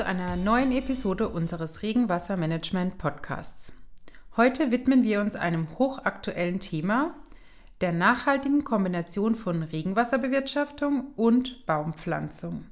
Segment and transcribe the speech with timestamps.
[0.00, 3.74] zu einer neuen Episode unseres Regenwassermanagement Podcasts.
[4.34, 7.14] Heute widmen wir uns einem hochaktuellen Thema,
[7.82, 12.64] der nachhaltigen Kombination von Regenwasserbewirtschaftung und Baumpflanzung.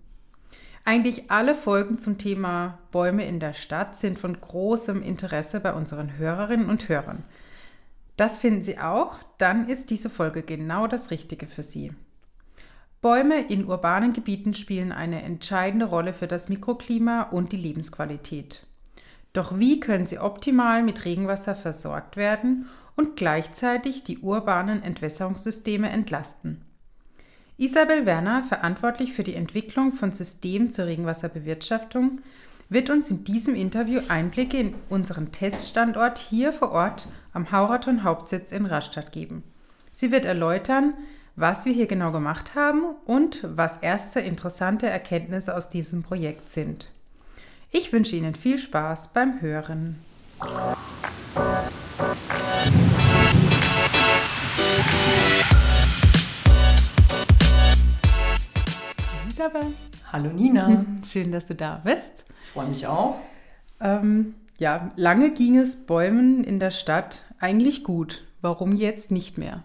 [0.87, 6.17] Eigentlich alle Folgen zum Thema Bäume in der Stadt sind von großem Interesse bei unseren
[6.17, 7.25] Hörerinnen und Hörern.
[8.17, 11.93] Das finden Sie auch, dann ist diese Folge genau das Richtige für Sie.
[13.01, 18.67] Bäume in urbanen Gebieten spielen eine entscheidende Rolle für das Mikroklima und die Lebensqualität.
[19.33, 26.65] Doch wie können sie optimal mit Regenwasser versorgt werden und gleichzeitig die urbanen Entwässerungssysteme entlasten?
[27.57, 32.21] Isabel Werner, verantwortlich für die Entwicklung von Systemen zur Regenwasserbewirtschaftung,
[32.69, 38.53] wird uns in diesem Interview Einblicke in unseren Teststandort hier vor Ort am Hauraton Hauptsitz
[38.53, 39.43] in Rastatt geben.
[39.93, 40.95] Sie wird erläutern,
[41.39, 46.91] was wir hier genau gemacht haben und was erste interessante Erkenntnisse aus diesem Projekt sind.
[47.71, 50.01] Ich wünsche Ihnen viel Spaß beim Hören.
[59.29, 59.75] Isabel.
[60.13, 60.85] Hallo Nina.
[61.07, 62.25] Schön, dass du da bist.
[62.43, 63.15] Ich freue mich auch.
[63.81, 68.25] Ähm, ja, lange ging es Bäumen in der Stadt eigentlich gut.
[68.41, 69.63] Warum jetzt nicht mehr?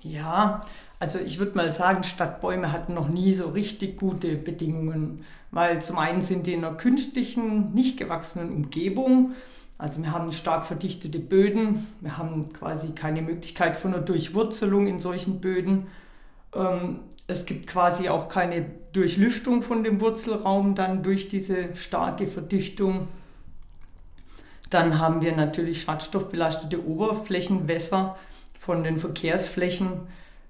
[0.00, 0.60] Ja,
[1.00, 5.98] also ich würde mal sagen, Stadtbäume hatten noch nie so richtig gute Bedingungen, weil zum
[5.98, 9.32] einen sind die in einer künstlichen, nicht gewachsenen Umgebung.
[9.78, 14.98] Also wir haben stark verdichtete Böden, wir haben quasi keine Möglichkeit von einer Durchwurzelung in
[14.98, 15.86] solchen Böden.
[16.52, 23.06] Ähm, es gibt quasi auch keine Durchlüftung von dem Wurzelraum dann durch diese starke Verdichtung.
[24.70, 28.16] Dann haben wir natürlich schadstoffbelastete Oberflächenwässer
[28.58, 30.08] von den Verkehrsflächen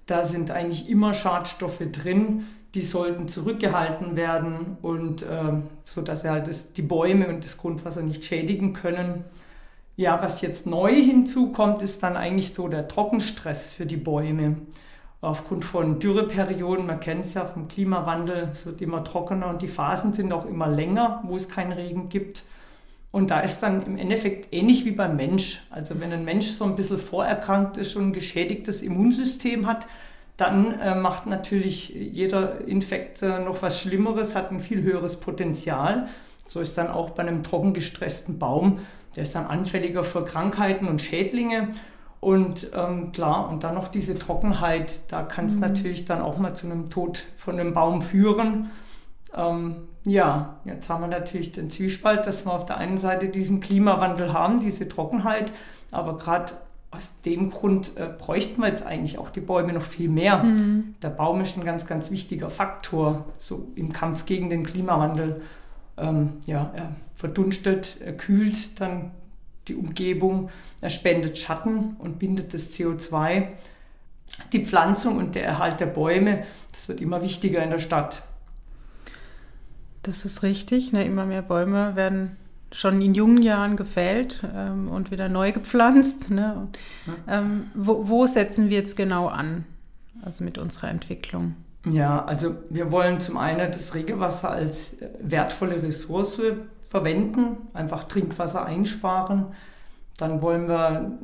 [0.09, 5.53] da sind eigentlich immer Schadstoffe drin, die sollten zurückgehalten werden und äh,
[5.85, 9.25] so dass halt das, die Bäume und das Grundwasser nicht schädigen können.
[9.95, 14.57] Ja, was jetzt neu hinzukommt, ist dann eigentlich so der Trockenstress für die Bäume.
[15.21, 19.67] Aufgrund von Dürreperioden, man kennt es ja vom Klimawandel, es wird immer trockener und die
[19.67, 22.43] Phasen sind auch immer länger, wo es keinen Regen gibt.
[23.11, 25.63] Und da ist dann im Endeffekt ähnlich wie beim Mensch.
[25.71, 29.87] Also wenn ein Mensch so ein bisschen vorerkrankt ist und ein geschädigtes Immunsystem hat,
[30.39, 36.07] dann äh, macht natürlich jeder Infekt äh, noch was Schlimmeres, hat ein viel höheres Potenzial.
[36.47, 38.79] So ist dann auch bei einem trockengestressten Baum,
[39.15, 41.69] der ist dann anfälliger für Krankheiten und Schädlinge.
[42.19, 45.61] Und ähm, klar, und dann noch diese Trockenheit, da kann es mhm.
[45.61, 48.71] natürlich dann auch mal zu einem Tod von einem Baum führen.
[49.35, 53.61] Ähm, ja, jetzt haben wir natürlich den Zwiespalt, dass wir auf der einen Seite diesen
[53.61, 55.51] Klimawandel haben, diese Trockenheit,
[55.91, 56.53] aber gerade
[56.91, 60.43] aus dem Grund äh, bräuchten wir jetzt eigentlich auch die Bäume noch viel mehr.
[60.43, 60.95] Mhm.
[61.01, 65.41] Der Baum ist ein ganz, ganz wichtiger Faktor so im Kampf gegen den Klimawandel.
[65.97, 69.11] Ähm, ja, er verdunstet, er kühlt dann
[69.67, 70.49] die Umgebung,
[70.81, 73.49] er spendet Schatten und bindet das CO2.
[74.53, 78.23] Die Pflanzung und der Erhalt der Bäume, das wird immer wichtiger in der Stadt.
[80.01, 80.91] Das ist richtig.
[80.91, 81.05] Ne?
[81.05, 82.37] Immer mehr Bäume werden
[82.71, 86.29] schon in jungen Jahren gefällt ähm, und wieder neu gepflanzt.
[86.29, 86.67] Ne?
[87.27, 89.65] Ähm, wo, wo, setzen wir jetzt genau an,
[90.23, 91.55] also mit unserer Entwicklung?
[91.85, 96.41] Ja, also wir wollen zum einen das Regenwasser als wertvolle Ressource
[96.89, 99.47] verwenden, einfach Trinkwasser einsparen.
[100.17, 101.17] Dann wollen wir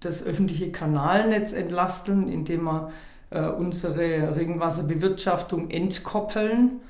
[0.00, 2.92] das öffentliche Kanalnetz entlasten, indem wir
[3.30, 6.80] äh, unsere Regenwasserbewirtschaftung entkoppeln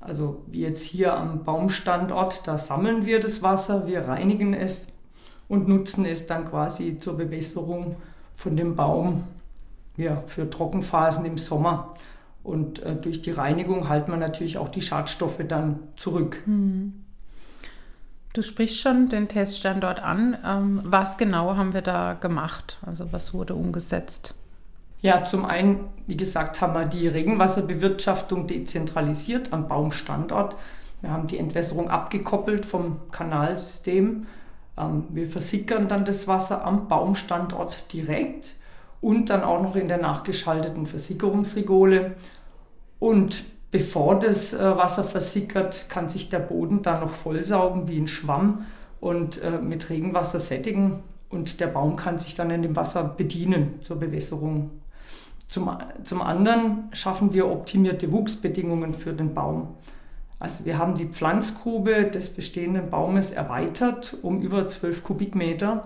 [0.00, 4.86] also wie jetzt hier am Baumstandort, da sammeln wir das Wasser, wir reinigen es
[5.48, 7.96] und nutzen es dann quasi zur Bewässerung
[8.36, 9.24] von dem Baum
[9.96, 11.94] ja, für Trockenphasen im Sommer.
[12.44, 16.40] Und äh, durch die Reinigung halten wir natürlich auch die Schadstoffe dann zurück.
[16.44, 17.04] Hm.
[18.32, 20.36] Du sprichst schon den Teststandort an.
[20.46, 22.78] Ähm, was genau haben wir da gemacht?
[22.86, 24.34] Also was wurde umgesetzt?
[25.00, 30.56] Ja, zum einen, wie gesagt, haben wir die Regenwasserbewirtschaftung dezentralisiert am Baumstandort.
[31.00, 34.26] Wir haben die Entwässerung abgekoppelt vom Kanalsystem.
[34.76, 38.56] Ähm, wir versickern dann das Wasser am Baumstandort direkt
[39.00, 42.16] und dann auch noch in der nachgeschalteten Versickerungsregole.
[42.98, 48.08] Und bevor das äh, Wasser versickert, kann sich der Boden dann noch vollsaugen wie ein
[48.08, 48.66] Schwamm
[48.98, 51.04] und äh, mit Regenwasser sättigen.
[51.30, 54.70] Und der Baum kann sich dann in dem Wasser bedienen zur Bewässerung
[55.48, 55.70] zum,
[56.04, 59.68] zum anderen schaffen wir optimierte Wuchsbedingungen für den Baum.
[60.38, 65.84] Also wir haben die Pflanzgrube des bestehenden Baumes erweitert um über 12 Kubikmeter.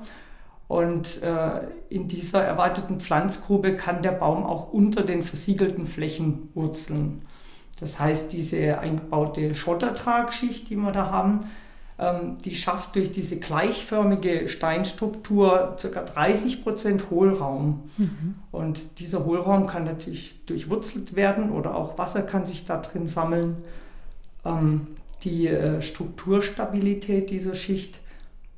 [0.68, 1.60] Und äh,
[1.90, 7.22] in dieser erweiterten Pflanzgrube kann der Baum auch unter den versiegelten Flächen wurzeln.
[7.78, 11.40] Das heißt, diese eingebaute Schottertragschicht, die wir da haben,
[12.44, 16.02] die schafft durch diese gleichförmige Steinstruktur ca.
[16.02, 17.84] 30 Prozent Hohlraum.
[17.96, 18.34] Mhm.
[18.50, 23.56] Und dieser Hohlraum kann natürlich durchwurzelt werden oder auch Wasser kann sich da drin sammeln.
[24.44, 24.88] Ähm,
[25.24, 28.00] die äh, Strukturstabilität dieser Schicht,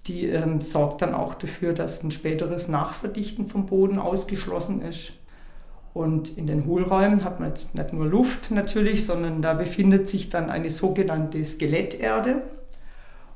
[0.07, 5.13] die ähm, sorgt dann auch dafür, dass ein späteres Nachverdichten vom Boden ausgeschlossen ist.
[5.93, 10.29] Und in den Hohlräumen hat man jetzt nicht nur Luft natürlich, sondern da befindet sich
[10.29, 12.43] dann eine sogenannte Skeletterde.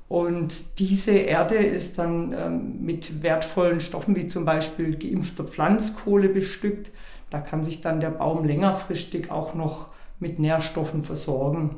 [0.09, 6.91] Und diese Erde ist dann ähm, mit wertvollen Stoffen wie zum Beispiel geimpfter Pflanzkohle bestückt.
[7.29, 9.89] Da kann sich dann der Baum längerfristig auch noch
[10.19, 11.77] mit Nährstoffen versorgen.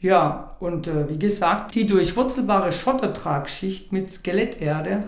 [0.00, 5.04] Ja, und äh, wie gesagt, die durchwurzelbare Schottertragschicht mit Skeletterde,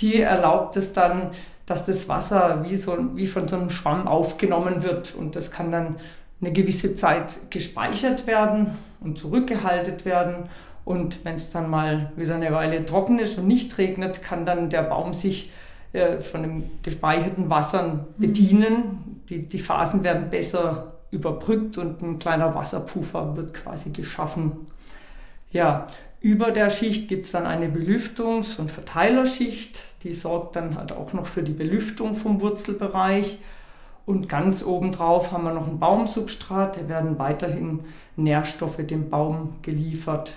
[0.00, 1.30] die erlaubt es dann,
[1.66, 5.72] dass das Wasser wie, so, wie von so einem Schwamm aufgenommen wird und das kann
[5.72, 5.96] dann
[6.40, 10.50] eine gewisse Zeit gespeichert werden und zurückgehalten werden
[10.84, 14.68] und wenn es dann mal wieder eine Weile trocken ist und nicht regnet, kann dann
[14.68, 15.50] der Baum sich
[15.92, 18.72] äh, von dem gespeicherten Wasser bedienen.
[18.72, 19.20] Mhm.
[19.28, 24.66] Die, die Phasen werden besser überbrückt und ein kleiner Wasserpuffer wird quasi geschaffen.
[25.50, 25.86] Ja,
[26.20, 31.12] über der Schicht gibt es dann eine Belüftungs- und Verteilerschicht, die sorgt dann halt auch
[31.12, 33.38] noch für die Belüftung vom Wurzelbereich.
[34.04, 37.80] Und ganz obendrauf haben wir noch ein Baumsubstrat, da werden weiterhin
[38.16, 40.34] Nährstoffe dem Baum geliefert.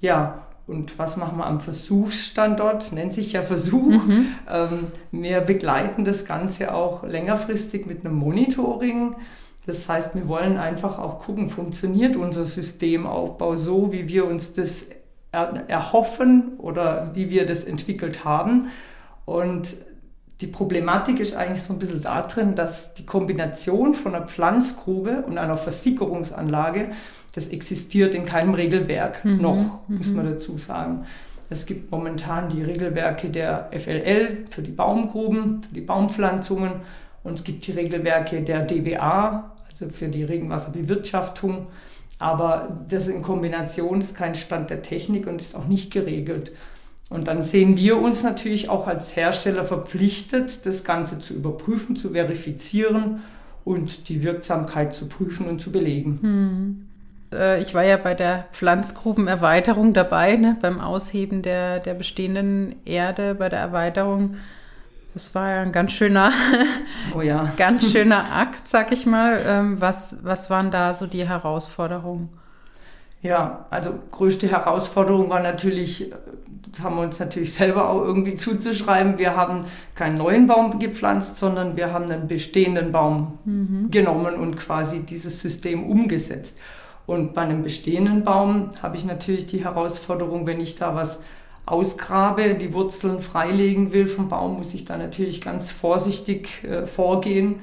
[0.00, 2.92] Ja, und was machen wir am Versuchsstandort?
[2.92, 4.04] Nennt sich ja Versuch.
[4.06, 4.26] Mhm.
[4.48, 9.16] Ähm, wir begleiten das Ganze auch längerfristig mit einem Monitoring.
[9.64, 14.86] Das heißt, wir wollen einfach auch gucken, funktioniert unser Systemaufbau so, wie wir uns das
[15.30, 18.68] erhoffen oder wie wir das entwickelt haben.
[19.24, 19.76] Und
[20.40, 25.36] die Problematik ist eigentlich so ein bisschen darin, dass die Kombination von einer Pflanzgrube und
[25.36, 26.92] einer Versickerungsanlage,
[27.34, 29.40] das existiert in keinem Regelwerk mhm.
[29.40, 30.34] noch, muss man mhm.
[30.34, 31.06] dazu sagen.
[31.50, 36.82] Es gibt momentan die Regelwerke der FLL für die Baumgruben, für die Baumpflanzungen
[37.24, 41.66] und es gibt die Regelwerke der DWA, also für die Regenwasserbewirtschaftung.
[42.18, 46.52] Aber das in Kombination ist kein Stand der Technik und ist auch nicht geregelt.
[47.10, 52.10] Und dann sehen wir uns natürlich auch als Hersteller verpflichtet, das Ganze zu überprüfen, zu
[52.10, 53.22] verifizieren
[53.64, 56.18] und die Wirksamkeit zu prüfen und zu belegen.
[56.20, 56.88] Hm.
[57.32, 63.34] Äh, ich war ja bei der Pflanzgrubenerweiterung dabei, ne, beim Ausheben der, der bestehenden Erde,
[63.34, 64.36] bei der Erweiterung.
[65.14, 66.30] Das war ja ein ganz schöner,
[67.16, 67.52] oh ja.
[67.56, 69.42] ganz schöner Akt, sag ich mal.
[69.46, 72.28] Ähm, was, was waren da so die Herausforderungen?
[73.20, 76.12] Ja, also größte Herausforderung war natürlich,
[76.70, 79.64] das haben wir uns natürlich selber auch irgendwie zuzuschreiben, wir haben
[79.96, 83.90] keinen neuen Baum gepflanzt, sondern wir haben einen bestehenden Baum mhm.
[83.90, 86.58] genommen und quasi dieses System umgesetzt.
[87.06, 91.20] Und bei einem bestehenden Baum habe ich natürlich die Herausforderung, wenn ich da was
[91.66, 97.56] ausgrabe, die Wurzeln freilegen will vom Baum, muss ich da natürlich ganz vorsichtig äh, vorgehen.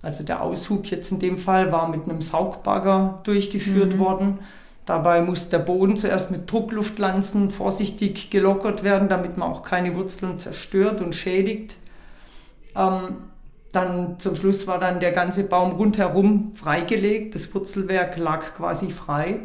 [0.00, 3.98] Also der Aushub jetzt in dem Fall war mit einem Saugbagger durchgeführt mhm.
[3.98, 4.38] worden
[4.84, 10.38] Dabei muss der Boden zuerst mit Druckluftlanzen vorsichtig gelockert werden, damit man auch keine Wurzeln
[10.38, 11.76] zerstört und schädigt.
[12.74, 13.18] Ähm,
[13.70, 19.40] dann zum Schluss war dann der ganze Baum rundherum freigelegt, das Wurzelwerk lag quasi frei.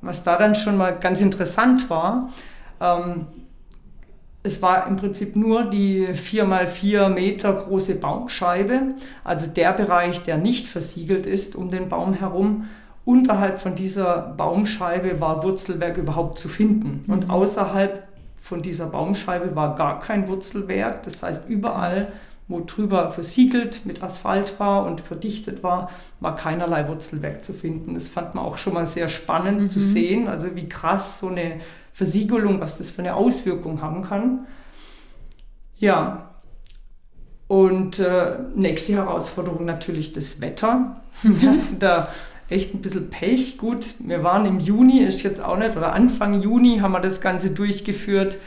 [0.00, 2.28] Was da dann schon mal ganz interessant war,
[2.80, 3.26] ähm,
[4.42, 10.22] es war im Prinzip nur die 4 mal 4 Meter große Baumscheibe, also der Bereich,
[10.22, 12.68] der nicht versiegelt ist um den Baum herum
[13.06, 17.04] unterhalb von dieser Baumscheibe war Wurzelwerk überhaupt zu finden.
[17.06, 17.12] Mhm.
[17.12, 21.04] Und außerhalb von dieser Baumscheibe war gar kein Wurzelwerk.
[21.04, 22.12] Das heißt, überall,
[22.48, 27.94] wo drüber versiegelt mit Asphalt war und verdichtet war, war keinerlei Wurzelwerk zu finden.
[27.94, 29.70] Das fand man auch schon mal sehr spannend mhm.
[29.70, 31.60] zu sehen, also wie krass so eine
[31.92, 34.46] Versiegelung, was das für eine Auswirkung haben kann.
[35.76, 36.30] Ja,
[37.46, 41.00] und äh, nächste Herausforderung natürlich das Wetter.
[41.78, 42.08] da
[42.48, 43.58] echt ein bisschen Pech.
[43.58, 47.20] Gut, wir waren im Juni, ist jetzt auch nicht, oder Anfang Juni haben wir das
[47.20, 48.38] Ganze durchgeführt.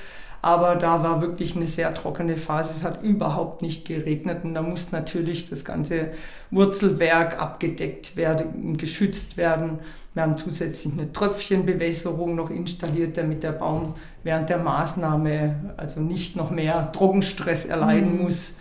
[0.42, 2.72] Aber da war wirklich eine sehr trockene Phase.
[2.74, 6.12] Es hat überhaupt nicht geregnet und da muss natürlich das ganze
[6.50, 9.80] Wurzelwerk abgedeckt werden und geschützt werden.
[10.14, 16.38] Wir haben zusätzlich eine Tröpfchenbewässerung noch installiert, damit der Baum während der Maßnahme also nicht
[16.38, 18.24] noch mehr Trockenstress erleiden mhm.
[18.24, 18.56] muss.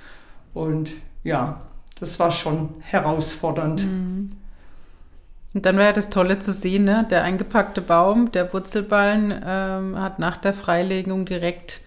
[0.54, 0.90] Und
[1.22, 1.60] ja,
[2.00, 3.84] das war schon herausfordernd.
[3.84, 4.32] Mhm.
[5.54, 7.06] Und dann wäre das Tolle zu sehen, ne?
[7.10, 11.80] der eingepackte Baum, der Wurzelballen ähm, hat nach der Freilegung direkt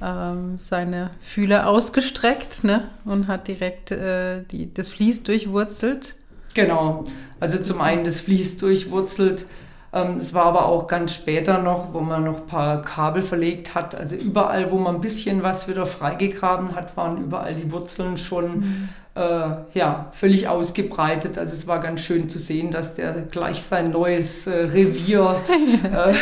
[0.00, 2.88] ähm, seine Fühler ausgestreckt ne?
[3.04, 6.14] und hat direkt äh, die, das Vlies durchwurzelt.
[6.54, 7.04] Genau.
[7.40, 9.46] Also zum einen das Fließ durchwurzelt.
[9.92, 13.74] Ähm, es war aber auch ganz später noch, wo man noch ein paar Kabel verlegt
[13.74, 13.94] hat.
[13.94, 18.60] Also überall, wo man ein bisschen was wieder freigegraben hat, waren überall die Wurzeln schon
[18.60, 18.88] mhm.
[19.16, 21.38] Äh, ja, völlig ausgebreitet.
[21.38, 25.36] Also es war ganz schön zu sehen, dass der gleich sein neues äh, Revier
[25.84, 26.14] äh,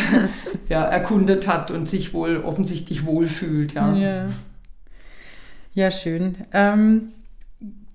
[0.68, 3.74] ja, erkundet hat und sich wohl offensichtlich wohlfühlt.
[3.74, 4.26] Ja, ja.
[5.74, 6.36] ja schön.
[6.52, 7.12] Ähm,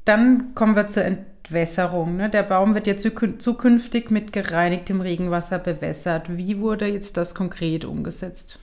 [0.05, 2.17] dann kommen wir zur Ent Bewässerung.
[2.17, 2.29] Ne?
[2.29, 6.37] Der Baum wird jetzt zukünftig mit gereinigtem Regenwasser bewässert.
[6.37, 8.59] Wie wurde jetzt das konkret umgesetzt?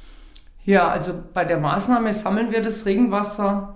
[0.64, 3.74] Ja, also bei der Maßnahme sammeln wir das Regenwasser,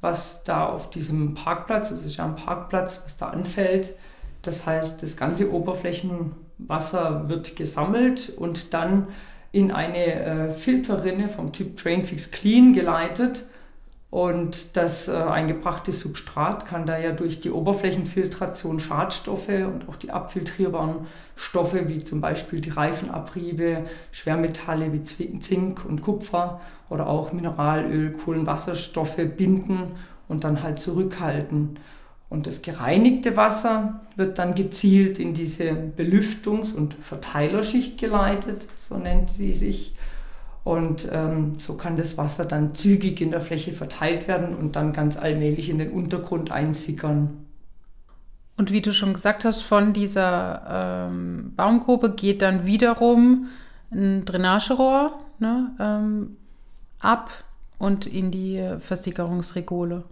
[0.00, 3.94] was da auf diesem Parkplatz, es ist ja ein Parkplatz, was da anfällt.
[4.42, 9.08] Das heißt, das ganze Oberflächenwasser wird gesammelt und dann
[9.50, 13.44] in eine äh, Filterrinne vom Typ Trainfix Clean geleitet
[14.10, 20.10] und das äh, eingebrachte Substrat kann da ja durch die Oberflächenfiltration Schadstoffe und auch die
[20.10, 28.12] abfiltrierbaren Stoffe wie zum Beispiel die Reifenabriebe, Schwermetalle wie Zink und Kupfer oder auch Mineralöl,
[28.12, 29.96] Kohlenwasserstoffe binden
[30.26, 31.78] und dann halt zurückhalten.
[32.30, 39.30] Und das gereinigte Wasser wird dann gezielt in diese Belüftungs- und Verteilerschicht geleitet, so nennt
[39.30, 39.94] sie sich.
[40.68, 44.92] Und ähm, so kann das Wasser dann zügig in der Fläche verteilt werden und dann
[44.92, 47.46] ganz allmählich in den Untergrund einsickern.
[48.58, 53.46] Und wie du schon gesagt hast, von dieser ähm, Baumgrube geht dann wiederum
[53.90, 56.36] ein Drainagerohr ne, ähm,
[57.00, 57.30] ab
[57.78, 60.04] und in die Versickerungsregole.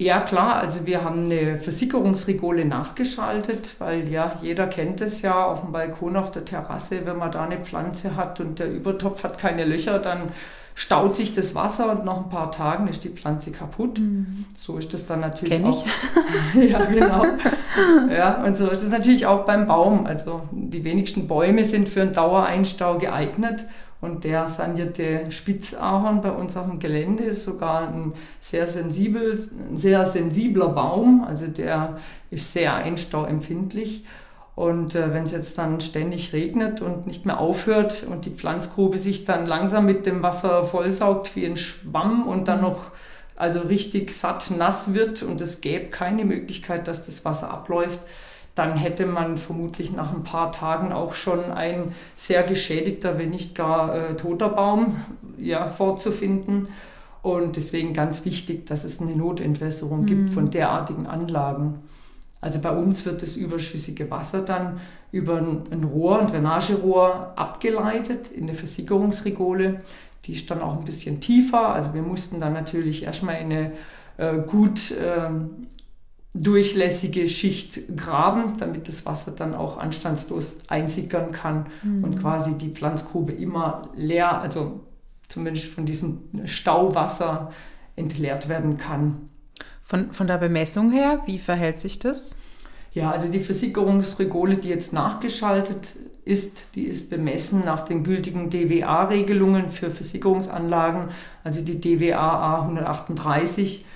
[0.00, 5.62] Ja, klar, also wir haben eine Versickerungsregole nachgeschaltet, weil ja, jeder kennt es ja auf
[5.62, 9.38] dem Balkon, auf der Terrasse, wenn man da eine Pflanze hat und der Übertopf hat
[9.38, 10.28] keine Löcher, dann
[10.76, 13.98] staut sich das Wasser und nach ein paar Tagen ist die Pflanze kaputt.
[13.98, 14.44] Mhm.
[14.54, 15.84] So ist das dann natürlich Kenn auch.
[16.54, 17.24] ja, genau.
[18.08, 20.06] ja, und so ist es natürlich auch beim Baum.
[20.06, 23.64] Also die wenigsten Bäume sind für einen Dauereinstau geeignet.
[24.00, 29.76] Und der sanierte Spitzahorn bei uns auf dem Gelände ist sogar ein sehr, sensibel, ein
[29.76, 31.24] sehr sensibler Baum.
[31.26, 31.98] Also der
[32.30, 34.04] ist sehr einstauempfindlich.
[34.54, 38.98] Und äh, wenn es jetzt dann ständig regnet und nicht mehr aufhört und die Pflanzgrube
[38.98, 42.90] sich dann langsam mit dem Wasser vollsaugt wie ein Schwamm und dann noch
[43.36, 48.00] also richtig satt nass wird und es gäbe keine Möglichkeit, dass das Wasser abläuft,
[48.58, 53.54] dann hätte man vermutlich nach ein paar Tagen auch schon ein sehr geschädigter, wenn nicht
[53.54, 54.96] gar äh, toter Baum
[55.38, 56.68] ja, vorzufinden.
[57.22, 60.06] Und deswegen ganz wichtig, dass es eine Notentwässerung mhm.
[60.06, 61.80] gibt von derartigen Anlagen.
[62.40, 68.44] Also bei uns wird das überschüssige Wasser dann über ein Rohr, ein Drainagerohr abgeleitet in
[68.44, 69.80] eine Versickerungsregole.
[70.24, 71.70] Die ist dann auch ein bisschen tiefer.
[71.70, 73.72] Also wir mussten dann natürlich erstmal in eine
[74.18, 75.30] äh, gut äh,
[76.34, 82.04] durchlässige Schicht graben, damit das Wasser dann auch anstandslos einsickern kann mhm.
[82.04, 84.80] und quasi die Pflanzgrube immer leer, also
[85.28, 87.52] zumindest von diesem Stauwasser
[87.96, 89.28] entleert werden kann.
[89.82, 92.36] Von, von der Bemessung her, wie verhält sich das?
[92.92, 99.70] Ja, also die Versickerungsregole, die jetzt nachgeschaltet ist, die ist bemessen nach den gültigen DWA-Regelungen
[99.70, 101.08] für Versickerungsanlagen,
[101.42, 103.86] also die DWA A 138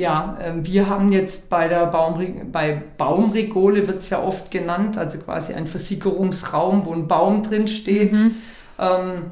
[0.00, 4.96] ja, ähm, wir haben jetzt bei der Baumre bei Baumregole wird es ja oft genannt,
[4.98, 8.12] also quasi ein Versickerungsraum, wo ein Baum drin steht.
[8.12, 8.34] Mhm.
[8.78, 9.30] Ähm,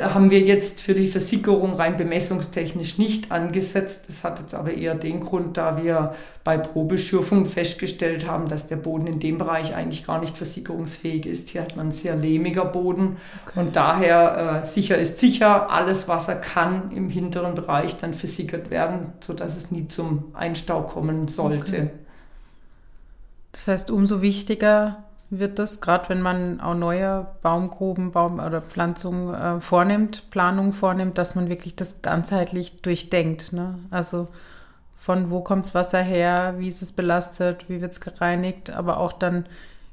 [0.00, 4.04] haben wir jetzt für die Versickerung rein bemessungstechnisch nicht angesetzt.
[4.08, 8.76] Das hat jetzt aber eher den Grund, da wir bei Probeschürfung festgestellt haben, dass der
[8.76, 11.48] Boden in dem Bereich eigentlich gar nicht versickerungsfähig ist.
[11.48, 13.58] Hier hat man einen sehr lehmiger Boden okay.
[13.58, 19.14] und daher äh, sicher ist sicher, alles Wasser kann im hinteren Bereich dann versickert werden,
[19.18, 21.76] sodass es nie zum Einstau kommen sollte.
[21.76, 21.90] Okay.
[23.50, 29.34] Das heißt, umso wichtiger wird das, gerade wenn man auch neue Baumgruben Baum oder Pflanzungen
[29.34, 33.52] äh, vornimmt, Planungen vornimmt, dass man wirklich das ganzheitlich durchdenkt.
[33.52, 33.78] Ne?
[33.90, 34.28] Also
[34.96, 38.98] von wo kommt das Wasser her, wie ist es belastet, wie wird es gereinigt, aber
[38.98, 39.46] auch dann,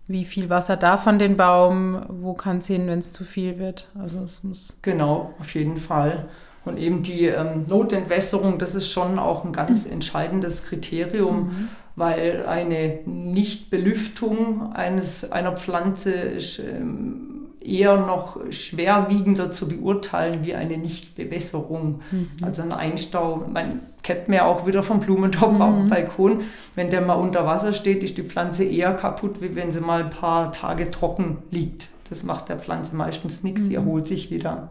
[0.08, 3.58] wie viel Wasser darf an den Baum, wo kann es hin, wenn es zu viel
[3.58, 3.90] wird.
[4.00, 4.78] Also es muss.
[4.82, 6.28] Genau, auf jeden Fall.
[6.66, 11.46] Und eben die ähm, Notentwässerung, das ist schon auch ein ganz entscheidendes Kriterium.
[11.46, 17.34] Mhm weil eine Nichtbelüftung eines, einer Pflanze ist ähm,
[17.64, 22.02] eher noch schwerwiegender zu beurteilen wie eine Nichtbewässerung.
[22.12, 22.30] Mhm.
[22.42, 25.62] Also ein Einstau, man kennt mir auch wieder vom Blumentopf mhm.
[25.62, 26.42] auf dem Balkon,
[26.76, 30.04] wenn der mal unter Wasser steht, ist die Pflanze eher kaputt, wie wenn sie mal
[30.04, 31.90] ein paar Tage trocken liegt.
[32.10, 33.76] Das macht der Pflanze meistens nichts, sie mhm.
[33.88, 34.70] erholt sich wieder.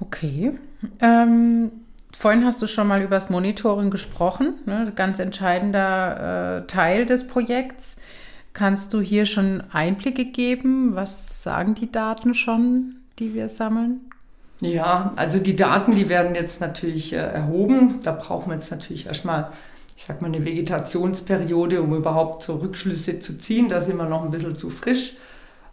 [0.00, 0.52] Okay.
[1.00, 1.70] Ähm
[2.16, 4.92] vorhin hast du schon mal über das Monitoring gesprochen, ne?
[4.94, 7.96] ganz entscheidender äh, Teil des Projekts.
[8.52, 10.94] Kannst du hier schon Einblicke geben?
[10.94, 14.00] Was sagen die Daten schon, die wir sammeln?
[14.60, 18.00] Ja, also die Daten, die werden jetzt natürlich äh, erhoben.
[18.02, 19.50] Da brauchen wir jetzt natürlich erstmal,
[19.96, 23.68] ich sag mal, eine Vegetationsperiode, um überhaupt so Rückschlüsse zu ziehen.
[23.68, 25.14] Da sind wir noch ein bisschen zu frisch.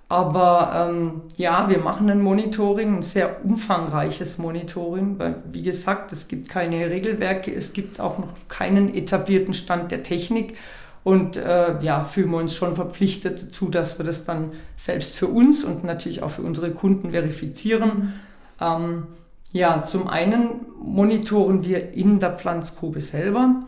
[0.09, 6.27] Aber ähm, ja, wir machen ein Monitoring, ein sehr umfangreiches Monitoring, weil wie gesagt, es
[6.27, 10.57] gibt keine Regelwerke, es gibt auch noch keinen etablierten Stand der Technik.
[11.03, 15.27] Und äh, ja, fühlen wir uns schon verpflichtet dazu, dass wir das dann selbst für
[15.27, 18.13] uns und natürlich auch für unsere Kunden verifizieren.
[18.59, 19.07] Ähm,
[19.51, 23.63] ja, zum einen monitoren wir in der Pflanzgrube selber.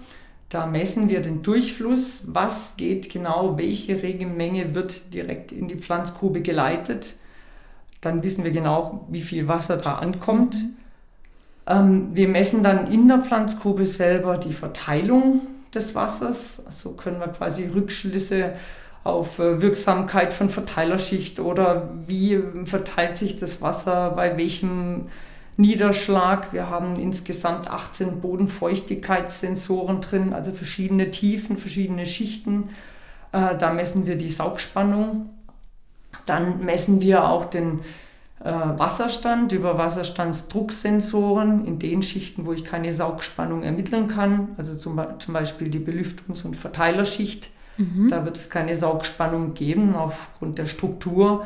[0.52, 6.42] Da messen wir den Durchfluss, was geht genau, welche Regenmenge wird direkt in die Pflanzgrube
[6.42, 7.16] geleitet.
[8.02, 10.56] Dann wissen wir genau, wie viel Wasser da ankommt.
[10.56, 10.76] Mhm.
[11.68, 15.40] Ähm, wir messen dann in der Pflanzgrube selber die Verteilung
[15.74, 16.58] des Wassers.
[16.58, 18.52] So also können wir quasi Rückschlüsse
[19.06, 25.08] auf äh, Wirksamkeit von Verteilerschicht oder wie verteilt sich das Wasser bei welchem
[25.62, 26.52] Niederschlag.
[26.54, 32.70] Wir haben insgesamt 18 Bodenfeuchtigkeitssensoren drin, also verschiedene Tiefen, verschiedene Schichten.
[33.32, 35.30] Äh, da messen wir die Saugspannung.
[36.26, 37.80] Dann messen wir auch den
[38.44, 44.96] äh, Wasserstand über Wasserstandsdrucksensoren in den Schichten, wo ich keine Saugspannung ermitteln kann, also zum,
[45.28, 47.52] Beispiel die Belüftungs- und Verteilerschicht.
[47.78, 48.08] Mhm.
[48.10, 51.46] Da wird es keine Saugspannung geben aufgrund der Struktur.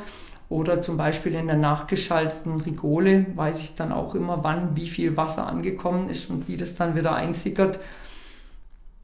[0.55, 5.17] Oder zum Beispiel in der nachgeschalteten Rigole weiß ich dann auch immer, wann wie viel
[5.17, 7.77] Wasser angekommen ist und wie das dann wieder einsickert.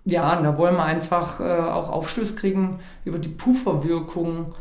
[0.06, 4.56] Ja, da wollen wir einfach äh, auch Aufschluss kriegen über die Pufferwirkung,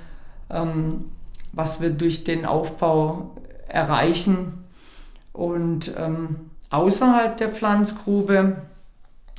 [0.50, 1.04] ähm,
[1.52, 3.36] was wir durch den Aufbau
[3.68, 4.64] erreichen.
[5.32, 8.62] Und ähm, außerhalb der Pflanzgrube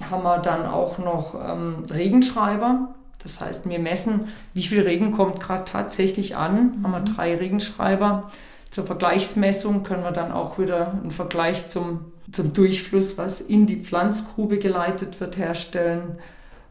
[0.09, 2.95] haben wir dann auch noch ähm, Regenschreiber.
[3.23, 6.79] Das heißt, wir messen, wie viel Regen kommt gerade tatsächlich an.
[6.83, 7.15] Haben wir mhm.
[7.15, 8.31] drei Regenschreiber.
[8.69, 13.77] Zur Vergleichsmessung können wir dann auch wieder einen Vergleich zum, zum Durchfluss, was in die
[13.77, 16.17] Pflanzgrube geleitet wird, herstellen.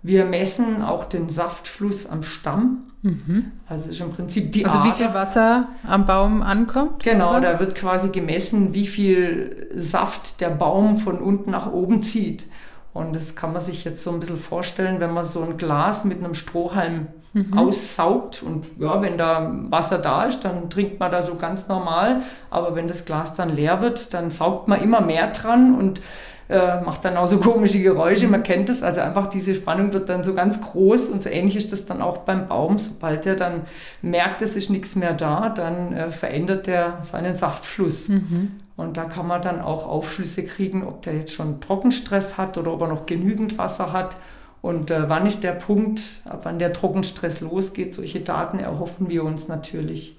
[0.02, 2.84] Wir messen auch den Saftfluss am Stamm.
[3.02, 3.52] Mhm.
[3.66, 4.88] Also ist im Prinzip die Also Ader.
[4.88, 7.02] wie viel Wasser am Baum ankommt?
[7.02, 7.52] Genau, oder?
[7.52, 12.46] da wird quasi gemessen, wie viel Saft der Baum von unten nach oben zieht.
[12.92, 16.04] Und das kann man sich jetzt so ein bisschen vorstellen, wenn man so ein Glas
[16.04, 17.56] mit einem Strohhalm mhm.
[17.56, 18.42] aussaugt.
[18.42, 22.22] Und ja, wenn da Wasser da ist, dann trinkt man da so ganz normal.
[22.50, 26.00] Aber wenn das Glas dann leer wird, dann saugt man immer mehr dran und
[26.48, 28.26] äh, macht dann auch so komische Geräusche.
[28.26, 31.54] Man kennt es, also einfach diese Spannung wird dann so ganz groß und so ähnlich
[31.54, 32.78] ist das dann auch beim Baum.
[32.78, 33.62] Sobald er dann
[34.02, 38.08] merkt, es ist nichts mehr da, dann äh, verändert er seinen Saftfluss.
[38.08, 38.56] Mhm.
[38.80, 42.72] Und da kann man dann auch Aufschlüsse kriegen, ob der jetzt schon Trockenstress hat oder
[42.72, 44.16] ob er noch genügend Wasser hat.
[44.62, 47.94] Und äh, wann ist der Punkt, ab wann der Trockenstress losgeht?
[47.94, 50.16] Solche Daten erhoffen wir uns natürlich.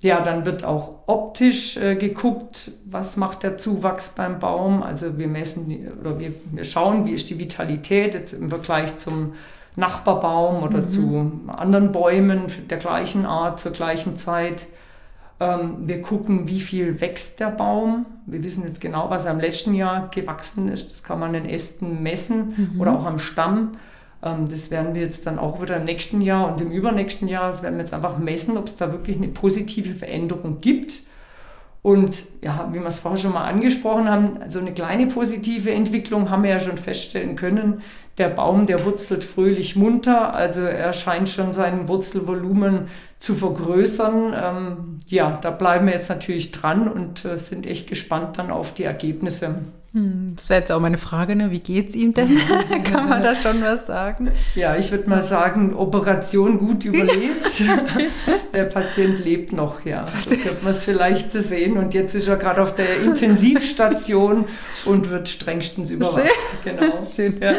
[0.00, 4.82] Ja, dann wird auch optisch äh, geguckt, was macht der Zuwachs beim Baum.
[4.82, 9.34] Also wir messen oder wir, wir schauen, wie ist die Vitalität jetzt im Vergleich zum
[9.76, 10.90] Nachbarbaum oder mhm.
[10.90, 14.66] zu anderen Bäumen der gleichen Art zur gleichen Zeit.
[15.40, 18.04] Ähm, wir gucken, wie viel wächst der Baum.
[18.26, 20.92] Wir wissen jetzt genau, was er im letzten Jahr gewachsen ist.
[20.92, 22.80] Das kann man in Ästen messen mhm.
[22.80, 23.72] oder auch am Stamm.
[24.22, 27.50] Ähm, das werden wir jetzt dann auch wieder im nächsten Jahr und im übernächsten Jahr,
[27.50, 31.02] das werden wir jetzt einfach messen, ob es da wirklich eine positive Veränderung gibt.
[31.82, 36.28] Und ja, wie wir es vorher schon mal angesprochen haben, so eine kleine positive Entwicklung
[36.28, 37.82] haben wir ja schon feststellen können.
[38.18, 42.88] Der Baum, der wurzelt fröhlich munter, also er scheint schon sein Wurzelvolumen
[43.18, 44.34] zu vergrößern.
[44.34, 48.74] Ähm, ja, da bleiben wir jetzt natürlich dran und äh, sind echt gespannt dann auf
[48.74, 49.54] die Ergebnisse.
[49.92, 51.50] Hm, das wäre jetzt auch meine Frage, ne?
[51.50, 52.38] wie es ihm denn?
[52.84, 54.30] Kann man da schon was sagen?
[54.54, 57.64] Ja, ich würde mal sagen, Operation gut überlebt.
[58.52, 60.06] der Patient lebt noch, ja.
[60.26, 61.76] So könnte man es vielleicht sehen.
[61.76, 64.44] Und jetzt ist er gerade auf der Intensivstation
[64.84, 66.30] und wird strengstens überwacht.
[66.62, 66.76] Schön.
[66.76, 67.04] Genau.
[67.04, 67.40] Schön.
[67.40, 67.54] Ja.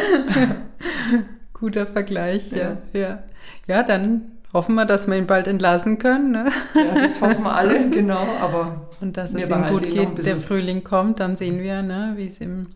[1.53, 2.77] Guter Vergleich, ja.
[2.93, 2.99] ja.
[2.99, 3.23] Ja,
[3.67, 4.21] ja dann
[4.53, 6.31] hoffen wir, dass wir ihn bald entlassen können.
[6.31, 6.51] Ne?
[6.73, 8.19] Ja, das hoffen wir alle, genau.
[8.41, 12.27] Aber und dass es ihm gut geht, der Frühling kommt, dann sehen wir, ne, wie
[12.27, 12.67] es ihm,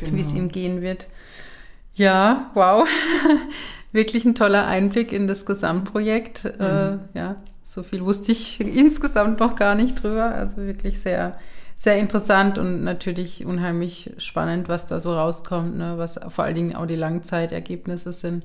[0.00, 0.16] genau.
[0.16, 1.06] ihm gehen wird.
[1.94, 2.88] Ja, wow.
[3.92, 6.44] Wirklich ein toller Einblick in das Gesamtprojekt.
[6.44, 6.64] Mhm.
[6.64, 10.34] Äh, ja, so viel wusste ich insgesamt noch gar nicht drüber.
[10.34, 11.38] Also wirklich sehr,
[11.76, 15.94] sehr interessant und natürlich unheimlich spannend, was da so rauskommt, ne?
[15.98, 18.44] was vor allen Dingen auch die Langzeitergebnisse sind.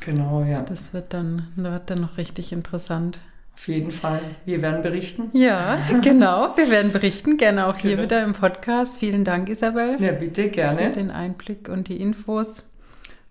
[0.00, 0.62] Genau, ja.
[0.62, 3.20] Das wird dann, wird dann noch richtig interessant.
[3.54, 4.20] Auf jeden Fall.
[4.44, 5.30] Wir werden berichten.
[5.32, 6.56] Ja, genau.
[6.56, 7.36] Wir werden berichten.
[7.36, 8.02] Gerne auch hier genau.
[8.02, 8.98] wieder im Podcast.
[8.98, 9.96] Vielen Dank, Isabel.
[10.00, 10.86] Ja, bitte, gerne.
[10.86, 12.70] Für den Einblick und die Infos.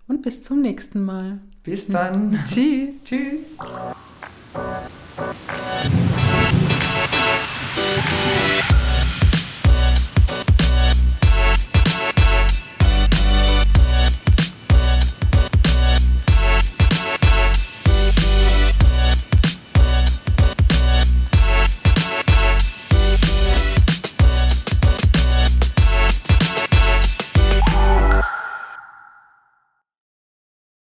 [0.08, 1.38] Und bis zum nächsten Mal.
[1.62, 2.38] Bis dann.
[2.46, 3.02] Tschüss.
[3.04, 3.44] Tschüss.